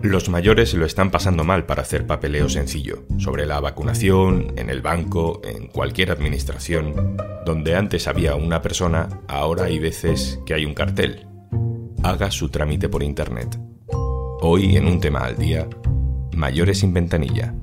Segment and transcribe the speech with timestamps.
[0.00, 4.82] Los mayores lo están pasando mal para hacer papeleo sencillo, sobre la vacunación, en el
[4.82, 7.16] banco, en cualquier administración.
[7.46, 11.26] Donde antes había una persona, ahora hay veces que hay un cartel.
[12.02, 13.58] Haga su trámite por Internet.
[14.40, 15.66] Hoy en un tema al día,
[16.36, 17.54] mayores sin ventanilla.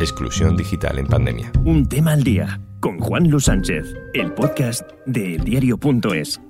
[0.00, 1.52] Exclusión digital en pandemia.
[1.64, 6.40] Un tema al día con Juan Luis Sánchez, el podcast de eldiario.es.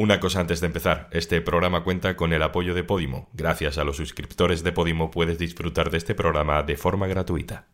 [0.00, 3.28] Una cosa antes de empezar, este programa cuenta con el apoyo de Podimo.
[3.34, 7.66] Gracias a los suscriptores de Podimo puedes disfrutar de este programa de forma gratuita.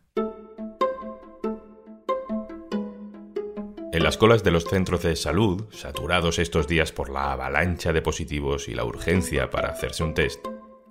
[3.93, 8.01] En las colas de los centros de salud, saturados estos días por la avalancha de
[8.01, 10.45] positivos y la urgencia para hacerse un test,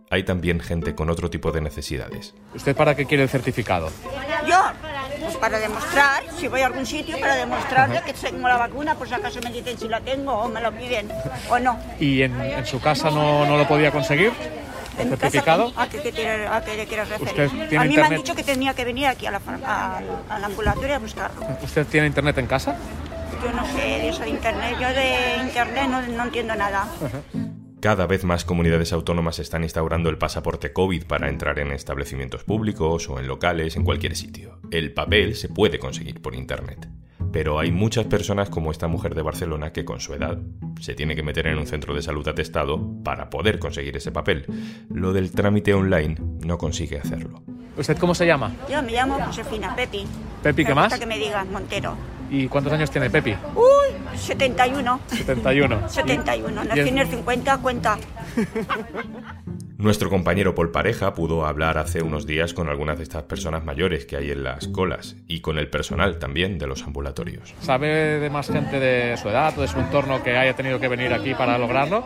[0.09, 2.35] hay también gente con otro tipo de necesidades.
[2.55, 3.91] ¿Usted para qué quiere el certificado?
[4.49, 4.57] Yo,
[5.27, 9.09] pues para demostrar, si voy a algún sitio, para demostrar que tengo la vacuna, por
[9.09, 11.09] si acaso me dicen si la tengo o me lo piden
[11.51, 11.79] o no.
[11.99, 14.33] ¿Y en, en su casa no, no, lo podía conseguir?
[14.99, 15.73] ¿El ¿En certificado?
[15.75, 17.29] Casa, ¿a, qué, ¿A le quieres referir?
[17.29, 18.09] ¿Usted tiene a mí internet?
[18.09, 21.47] me han dicho que tenía que venir aquí a la, a, al ambulatorio a buscarlo.
[21.63, 22.77] ¿Usted tiene internet en casa?
[23.43, 26.87] Yo no sé de eso de internet, yo de internet no, no entiendo nada.
[27.81, 33.09] Cada vez más comunidades autónomas están instaurando el pasaporte COVID para entrar en establecimientos públicos
[33.11, 34.59] o en locales, en cualquier sitio.
[34.71, 36.89] El papel se puede conseguir por Internet.
[37.33, 40.39] Pero hay muchas personas como esta mujer de Barcelona que con su edad
[40.81, 44.47] se tiene que meter en un centro de salud atestado para poder conseguir ese papel.
[44.89, 47.43] Lo del trámite online no consigue hacerlo.
[47.77, 48.55] ¿Usted cómo se llama?
[48.71, 50.07] Yo me llamo Josefina Pepi.
[50.43, 50.99] ¿Pepi qué más?
[50.99, 51.95] que me digan Montero.
[52.31, 53.37] ¿Y cuántos años tiene Pepi?
[53.55, 53.86] Uy,
[54.17, 55.01] 71.
[55.09, 55.89] 71.
[55.89, 56.63] 71.
[56.65, 57.99] ¿Y- No tiene 50, cuenta.
[59.79, 64.07] Nuestro compañero Paul Pareja pudo hablar hace unos días con algunas de estas personas mayores
[64.07, 67.55] que hay en las colas y con el personal también de los ambulatorios.
[67.61, 67.89] ¿Sabe
[68.19, 71.13] de más gente de su edad o de su entorno que haya tenido que venir
[71.13, 72.05] aquí para lograrlo?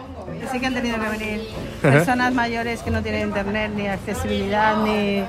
[0.50, 1.42] Sí que han tenido que venir
[1.82, 5.22] personas mayores que no tienen internet ni accesibilidad ni,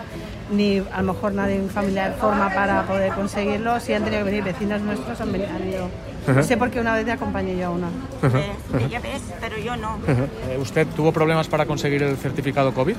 [0.51, 3.79] ni a lo mejor nadie un familiar forma para poder conseguirlo.
[3.79, 5.51] Sí han tenido que venir vecinos nuestros han, venido.
[5.55, 5.89] han ido.
[6.27, 7.87] No sé por qué una vez te acompañé yo a una.
[7.87, 9.97] Eh, ya ves, pero yo no.
[10.07, 12.95] Eh, ¿Usted tuvo problemas para conseguir el certificado COVID?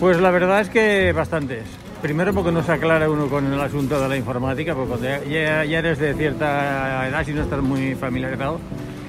[0.00, 1.64] Pues la verdad es que bastantes.
[2.02, 5.64] Primero porque no se aclara uno con el asunto de la informática, porque cuando ya,
[5.64, 8.60] ya eres de cierta edad, si no estás muy familiarizado,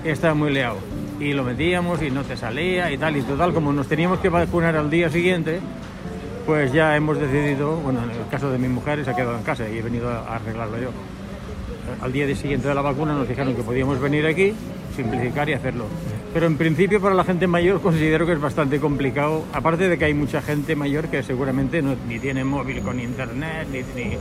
[0.03, 0.77] estás muy leado.
[1.19, 3.17] Y lo metíamos y no te salía y tal.
[3.17, 5.59] Y total, como nos teníamos que vacunar al día siguiente,
[6.45, 9.43] pues ya hemos decidido, bueno, en el caso de mi mujer se ha quedado en
[9.43, 10.89] casa y he venido a arreglarlo yo.
[12.01, 14.53] Al día siguiente de la vacuna nos dijeron que podíamos venir aquí,
[14.95, 15.85] simplificar y hacerlo.
[16.33, 20.05] Pero en principio para la gente mayor considero que es bastante complicado, aparte de que
[20.05, 24.17] hay mucha gente mayor que seguramente no, ni tiene móvil con internet, ni, ni,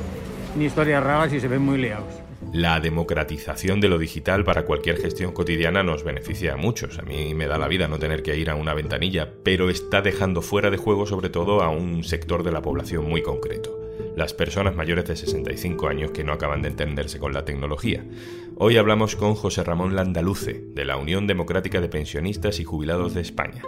[0.56, 2.24] ni historias raras y se ven muy liados.
[2.52, 6.98] La democratización de lo digital para cualquier gestión cotidiana nos beneficia a muchos.
[6.98, 10.02] A mí me da la vida no tener que ir a una ventanilla, pero está
[10.02, 13.83] dejando fuera de juego sobre todo a un sector de la población muy concreto.
[14.16, 18.04] Las personas mayores de 65 años que no acaban de entenderse con la tecnología.
[18.56, 23.22] Hoy hablamos con José Ramón Landaluce, de la Unión Democrática de Pensionistas y Jubilados de
[23.22, 23.62] España.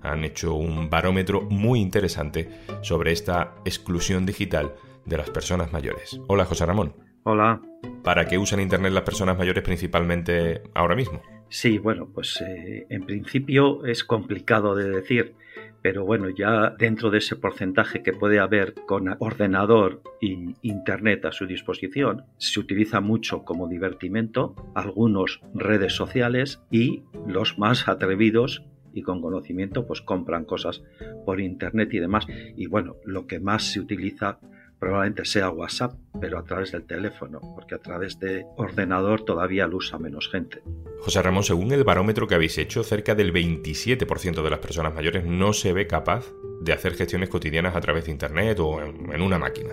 [0.00, 2.48] Han hecho un barómetro muy interesante
[2.80, 4.72] sobre esta exclusión digital
[5.04, 6.18] de las personas mayores.
[6.28, 6.94] Hola José Ramón.
[7.24, 7.60] Hola.
[8.02, 11.20] ¿Para qué usan Internet las personas mayores principalmente ahora mismo?
[11.50, 15.34] Sí, bueno, pues eh, en principio es complicado de decir,
[15.82, 21.32] pero bueno, ya dentro de ese porcentaje que puede haber con ordenador y Internet a
[21.32, 29.02] su disposición, se utiliza mucho como divertimento, algunos redes sociales y los más atrevidos y
[29.02, 30.82] con conocimiento pues compran cosas
[31.24, 32.26] por Internet y demás.
[32.56, 34.38] Y bueno, lo que más se utiliza
[34.78, 39.76] probablemente sea WhatsApp, pero a través del teléfono, porque a través de ordenador todavía lo
[39.76, 40.62] usa menos gente.
[41.00, 45.24] José Ramón, según el barómetro que habéis hecho, cerca del 27% de las personas mayores
[45.24, 49.38] no se ve capaz de hacer gestiones cotidianas a través de Internet o en, una
[49.38, 49.70] máquina.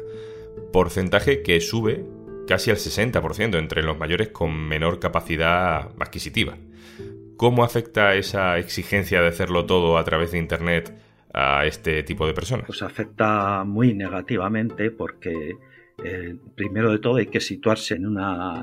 [0.72, 2.06] Porcentaje que sube
[2.48, 6.58] casi al 60% entre los mayores con menor capacidad adquisitiva.
[7.36, 10.94] ¿Cómo afecta esa exigencia de hacerlo todo a través de Internet
[11.34, 12.68] a este tipo de personas?
[12.68, 15.58] Pues afecta muy negativamente porque
[16.04, 18.20] eh, primero de todo hay que situarse en un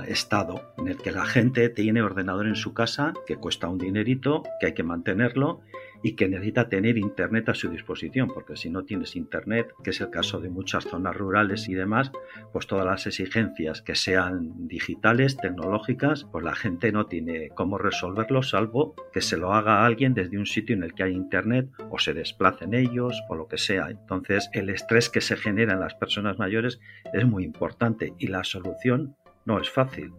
[0.07, 4.45] estado en el que la gente tiene ordenador en su casa que cuesta un dinerito,
[4.61, 5.61] que hay que mantenerlo
[6.05, 10.01] y que necesita tener internet a su disposición, porque si no tienes internet, que es
[10.03, 12.13] el caso de muchas zonas rurales y demás,
[12.53, 18.43] pues todas las exigencias que sean digitales, tecnológicas, pues la gente no tiene cómo resolverlo,
[18.43, 21.99] salvo que se lo haga alguien desde un sitio en el que hay internet o
[21.99, 23.89] se desplacen ellos o lo que sea.
[23.89, 26.81] Entonces, el estrés que se genera en las personas mayores
[27.15, 29.17] es muy importante y la solución
[29.47, 30.13] no es fácil.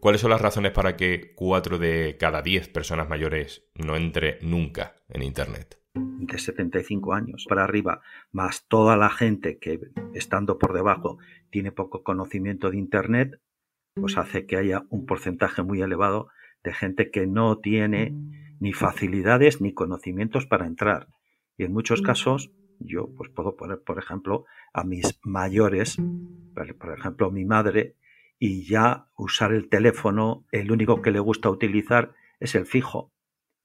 [0.00, 4.94] ¿Cuáles son las razones para que 4 de cada 10 personas mayores no entre nunca
[5.08, 5.78] en Internet?
[5.94, 9.80] de 75 años para arriba, más toda la gente que
[10.14, 11.18] estando por debajo
[11.50, 13.40] tiene poco conocimiento de Internet,
[13.94, 16.28] pues hace que haya un porcentaje muy elevado
[16.62, 18.14] de gente que no tiene
[18.60, 21.08] ni facilidades ni conocimientos para entrar.
[21.56, 25.96] Y en muchos casos, yo pues puedo poner, por ejemplo, a mis mayores,
[26.54, 27.96] por ejemplo, mi madre,
[28.38, 33.12] y ya usar el teléfono, el único que le gusta utilizar es el fijo.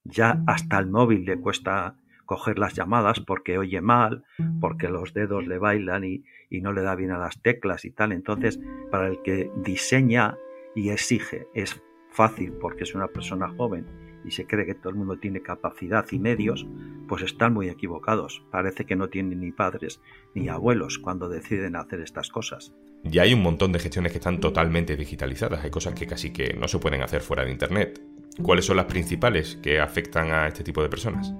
[0.03, 4.23] Ya hasta el móvil le cuesta coger las llamadas porque oye mal,
[4.59, 7.91] porque los dedos le bailan y, y no le da bien a las teclas y
[7.91, 8.11] tal.
[8.11, 8.59] Entonces,
[8.91, 10.37] para el que diseña
[10.75, 13.85] y exige es fácil porque es una persona joven
[14.25, 16.65] y se cree que todo el mundo tiene capacidad y medios,
[17.07, 18.43] pues están muy equivocados.
[18.51, 20.01] Parece que no tienen ni padres
[20.33, 22.73] ni abuelos cuando deciden hacer estas cosas.
[23.03, 26.53] Ya hay un montón de gestiones que están totalmente digitalizadas, hay cosas que casi que
[26.53, 28.01] no se pueden hacer fuera de Internet.
[28.41, 31.33] ¿Cuáles son las principales que afectan a este tipo de personas?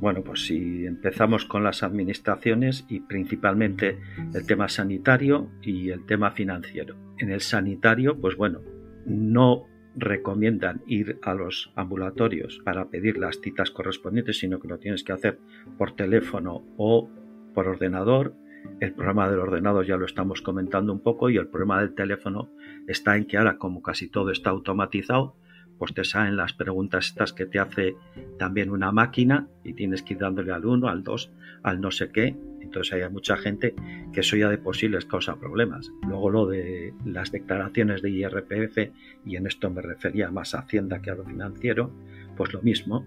[0.00, 4.00] Bueno, pues si empezamos con las administraciones y principalmente
[4.34, 6.96] el tema sanitario y el tema financiero.
[7.18, 8.62] En el sanitario, pues bueno,
[9.06, 15.04] no recomiendan ir a los ambulatorios para pedir las citas correspondientes, sino que lo tienes
[15.04, 15.38] que hacer
[15.78, 17.08] por teléfono o
[17.54, 18.34] por ordenador.
[18.80, 22.50] El programa del ordenador ya lo estamos comentando un poco y el problema del teléfono
[22.86, 25.36] está en que ahora como casi todo está automatizado,
[25.78, 27.96] pues te salen las preguntas estas que te hace
[28.38, 31.32] también una máquina y tienes que ir dándole al 1, al 2,
[31.64, 32.36] al no sé qué.
[32.60, 33.74] Entonces hay mucha gente
[34.12, 35.90] que eso ya de posible les causa problemas.
[36.06, 38.92] Luego lo de las declaraciones de IRPF,
[39.26, 41.90] y en esto me refería más a Hacienda que a lo financiero,
[42.36, 43.04] pues lo mismo.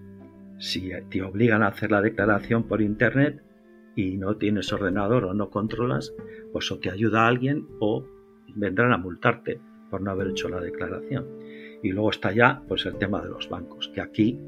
[0.58, 3.42] Si te obligan a hacer la declaración por Internet
[3.96, 6.14] y no tienes ordenador o no controlas,
[6.52, 8.06] pues o te ayuda alguien o
[8.56, 9.60] vendrán a multarte
[9.90, 11.26] por no haber hecho la declaración.
[11.84, 14.40] Y luego está ya pues el tema de los bancos, que aquí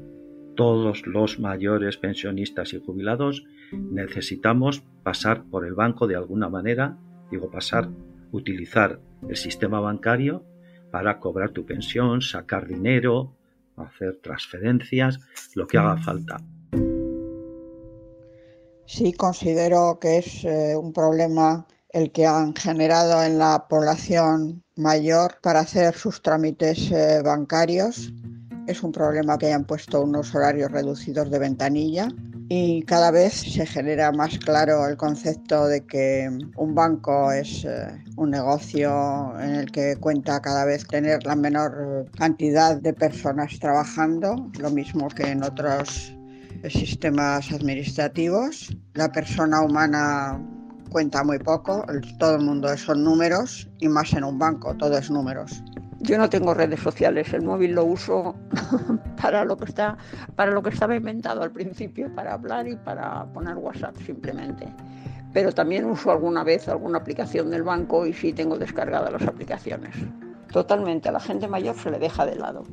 [0.56, 6.98] todos los mayores pensionistas y jubilados necesitamos pasar por el banco de alguna manera,
[7.30, 7.88] digo pasar,
[8.32, 10.44] utilizar el sistema bancario
[10.90, 13.36] para cobrar tu pensión, sacar dinero,
[13.76, 15.20] hacer transferencias,
[15.54, 16.38] lo que haga falta.
[18.88, 25.34] Sí, considero que es eh, un problema el que han generado en la población mayor
[25.42, 28.10] para hacer sus trámites eh, bancarios.
[28.66, 32.08] Es un problema que hayan puesto unos horarios reducidos de ventanilla
[32.48, 37.88] y cada vez se genera más claro el concepto de que un banco es eh,
[38.16, 44.50] un negocio en el que cuenta cada vez tener la menor cantidad de personas trabajando,
[44.58, 46.17] lo mismo que en otros
[46.68, 48.76] sistemas administrativos.
[48.94, 50.40] La persona humana
[50.90, 51.84] cuenta muy poco,
[52.18, 55.62] todo el mundo son números y más en un banco, todo es números.
[56.00, 58.36] Yo no tengo redes sociales, el móvil lo uso
[59.20, 59.96] para lo que está,
[60.36, 64.72] para lo que estaba inventado al principio, para hablar y para poner WhatsApp simplemente.
[65.32, 69.94] Pero también uso alguna vez alguna aplicación del banco y sí tengo descargadas las aplicaciones.
[70.52, 72.64] Totalmente, a la gente mayor se le deja de lado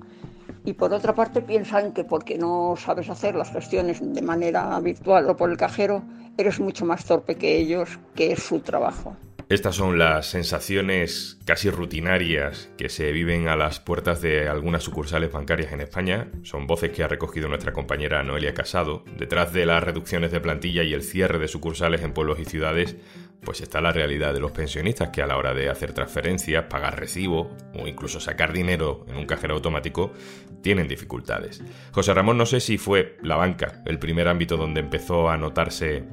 [0.66, 5.30] y por otra parte piensan que porque no sabes hacer las gestiones de manera virtual
[5.30, 6.04] o por el cajero,
[6.38, 9.16] eres mucho más torpe que ellos, que es su trabajo.
[9.48, 15.32] Estas son las sensaciones casi rutinarias que se viven a las puertas de algunas sucursales
[15.32, 16.32] bancarias en España.
[16.42, 19.04] Son voces que ha recogido nuestra compañera Noelia Casado.
[19.20, 22.96] Detrás de las reducciones de plantilla y el cierre de sucursales en pueblos y ciudades,
[23.44, 27.00] pues está la realidad de los pensionistas que a la hora de hacer transferencias, pagar
[27.00, 30.14] recibo o incluso sacar dinero en un cajero automático
[30.62, 31.64] tienen dificultades.
[31.92, 36.04] José Ramón, no sé si fue la banca el primer ámbito donde empezó a notarse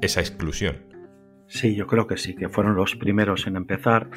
[0.00, 0.86] esa exclusión.
[1.48, 4.08] Sí, yo creo que sí, que fueron los primeros en empezar.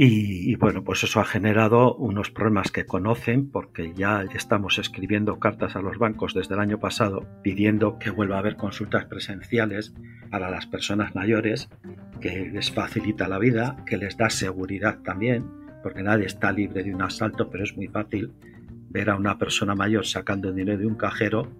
[0.00, 5.74] Y, bueno, pues eso ha generado unos problemas que conocen porque ya estamos escribiendo cartas
[5.74, 9.92] a los bancos desde el año pasado pidiendo que vuelva a haber consultas presenciales
[10.30, 11.68] para las personas mayores,
[12.20, 15.44] que les facilita la vida, que les da seguridad también,
[15.82, 18.32] porque nadie está libre de un asalto, pero es muy fácil
[18.90, 21.50] ver a una persona mayor sacando dinero de un cajero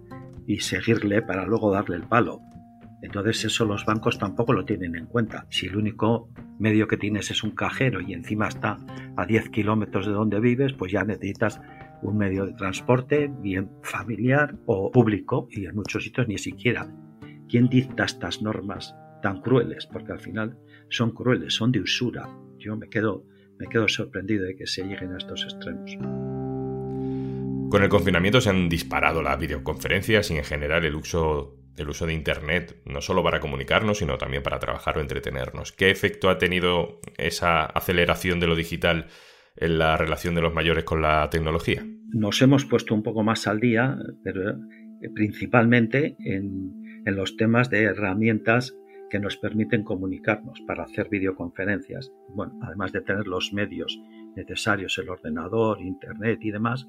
[0.47, 2.39] y seguirle para luego darle el palo.
[3.01, 5.45] Entonces eso los bancos tampoco lo tienen en cuenta.
[5.49, 6.29] Si el único
[6.59, 8.77] medio que tienes es un cajero y encima está
[9.15, 11.61] a 10 kilómetros de donde vives, pues ya necesitas
[12.01, 16.87] un medio de transporte bien familiar o público y en muchos sitios ni siquiera.
[17.47, 19.85] ¿Quién dicta estas normas tan crueles?
[19.87, 20.57] Porque al final
[20.89, 22.29] son crueles, son de usura.
[22.57, 23.25] Yo me quedo,
[23.57, 25.97] me quedo sorprendido de que se lleguen a estos extremos.
[27.69, 32.05] Con el confinamiento se han disparado las videoconferencias y en general el uso el uso
[32.05, 35.71] de Internet, no solo para comunicarnos, sino también para trabajar o entretenernos.
[35.71, 39.07] ¿Qué efecto ha tenido esa aceleración de lo digital
[39.55, 41.85] en la relación de los mayores con la tecnología?
[42.11, 47.69] Nos hemos puesto un poco más al día, pero eh, principalmente en en los temas
[47.69, 48.77] de herramientas
[49.09, 52.11] que nos permiten comunicarnos para hacer videoconferencias.
[52.35, 53.99] Bueno, además de tener los medios
[54.35, 56.87] necesarios, el ordenador, internet y demás,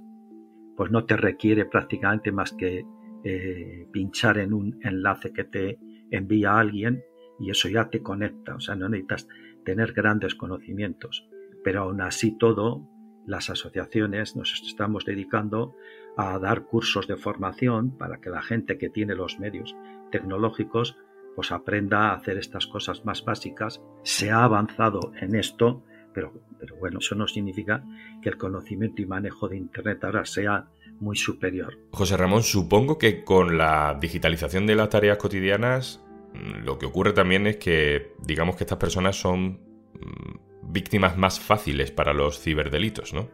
[0.76, 2.84] pues no te requiere prácticamente más que
[3.24, 5.78] eh, pinchar en un enlace que te
[6.10, 7.02] envía alguien
[7.38, 9.28] y eso ya te conecta, o sea, no necesitas
[9.64, 11.26] tener grandes conocimientos,
[11.64, 12.88] pero aún así todo,
[13.26, 15.74] las asociaciones nos estamos dedicando
[16.16, 19.76] a dar cursos de formación para que la gente que tiene los medios
[20.10, 20.96] tecnológicos
[21.36, 23.80] pues aprenda a hacer estas cosas más básicas.
[24.02, 27.84] Se ha avanzado en esto, pero, pero bueno, eso no significa
[28.20, 30.68] que el conocimiento y manejo de Internet ahora sea
[31.00, 31.78] muy superior.
[31.90, 36.04] José Ramón, supongo que con la digitalización de las tareas cotidianas,
[36.34, 39.60] mm, lo que ocurre también es que, digamos que estas personas son
[39.94, 43.28] mm, víctimas más fáciles para los ciberdelitos, ¿no?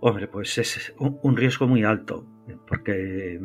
[0.00, 2.26] Hombre, pues es un riesgo muy alto,
[2.66, 3.40] porque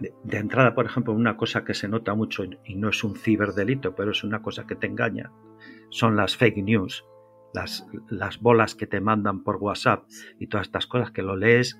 [0.00, 3.94] de, entrada, por ejemplo, una cosa que se nota mucho y no es un ciberdelito,
[3.94, 5.32] pero es una cosa que te engaña,
[5.90, 7.04] son las fake news,
[7.52, 10.04] las, las bolas que te mandan por WhatsApp
[10.38, 11.78] y todas estas cosas que lo lees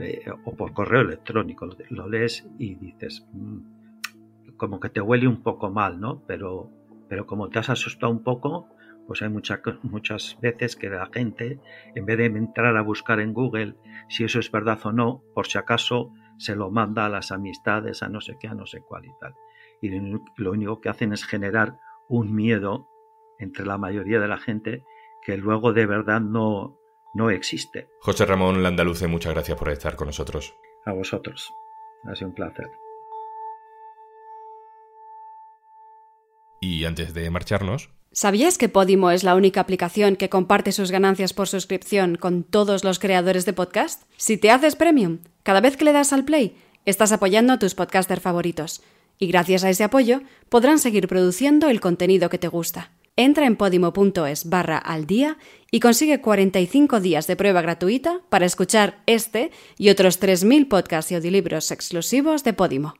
[0.00, 5.42] eh, o por correo electrónico, lo, lees y dices, mm, como que te huele un
[5.42, 6.22] poco mal, ¿no?
[6.26, 6.70] Pero,
[7.08, 8.68] pero como te has asustado un poco,
[9.06, 11.60] pues hay muchas muchas veces que la gente,
[11.94, 13.74] en vez de entrar a buscar en Google
[14.08, 18.02] si eso es verdad o no, por si acaso se lo manda a las amistades,
[18.02, 19.34] a no sé qué, a no sé cuál y tal.
[19.80, 19.90] Y
[20.36, 21.78] lo único que hacen es generar
[22.08, 22.88] un miedo
[23.38, 24.84] entre la mayoría de la gente
[25.22, 26.77] que luego de verdad no,
[27.18, 27.88] no existe.
[28.00, 30.54] José Ramón Landaluce, muchas gracias por estar con nosotros.
[30.86, 31.52] A vosotros.
[32.04, 32.70] Ha sido un placer.
[36.60, 37.90] Y antes de marcharnos...
[38.12, 42.84] ¿Sabías que Podimo es la única aplicación que comparte sus ganancias por suscripción con todos
[42.84, 44.04] los creadores de podcast?
[44.16, 47.74] Si te haces premium, cada vez que le das al play, estás apoyando a tus
[47.74, 48.80] podcasters favoritos.
[49.18, 52.92] Y gracias a ese apoyo, podrán seguir produciendo el contenido que te gusta.
[53.20, 55.38] Entra en podimo.es barra al día
[55.72, 61.16] y consigue 45 días de prueba gratuita para escuchar este y otros 3.000 podcasts y
[61.16, 62.94] audiolibros exclusivos de Podimo.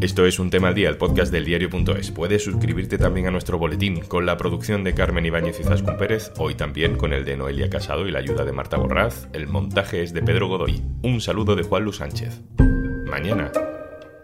[0.00, 2.12] Esto es un tema al día, el podcast del diario.es.
[2.12, 6.30] Puedes suscribirte también a nuestro boletín con la producción de Carmen Ibáñez y Zascun Pérez,
[6.38, 9.26] hoy también con el de Noelia Casado y la ayuda de Marta Borraz.
[9.32, 10.80] El montaje es de Pedro Godoy.
[11.02, 12.40] Un saludo de Juan Luis Sánchez.
[13.04, 13.50] Mañana,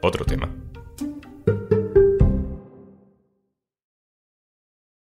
[0.02, 0.55] otro tema.